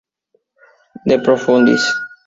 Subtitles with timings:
[1.05, 1.89] De profundis.